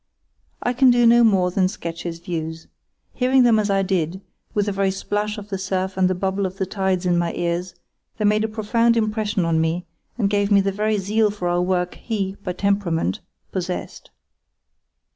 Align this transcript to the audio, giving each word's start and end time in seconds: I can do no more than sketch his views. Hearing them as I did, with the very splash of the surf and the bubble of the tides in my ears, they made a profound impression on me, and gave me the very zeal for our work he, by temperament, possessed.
I 0.63 0.73
can 0.73 0.89
do 0.89 1.05
no 1.05 1.23
more 1.23 1.51
than 1.51 1.67
sketch 1.67 2.01
his 2.01 2.17
views. 2.17 2.65
Hearing 3.13 3.43
them 3.43 3.59
as 3.59 3.69
I 3.69 3.83
did, 3.83 4.19
with 4.51 4.65
the 4.65 4.71
very 4.71 4.89
splash 4.89 5.37
of 5.37 5.49
the 5.49 5.59
surf 5.59 5.95
and 5.95 6.09
the 6.09 6.15
bubble 6.15 6.47
of 6.47 6.57
the 6.57 6.65
tides 6.65 7.05
in 7.05 7.19
my 7.19 7.33
ears, 7.33 7.75
they 8.17 8.25
made 8.25 8.43
a 8.43 8.47
profound 8.47 8.97
impression 8.97 9.45
on 9.45 9.61
me, 9.61 9.85
and 10.17 10.27
gave 10.27 10.49
me 10.49 10.59
the 10.59 10.71
very 10.71 10.97
zeal 10.97 11.29
for 11.29 11.47
our 11.49 11.61
work 11.61 11.93
he, 11.93 12.35
by 12.43 12.53
temperament, 12.53 13.19
possessed. 13.51 14.09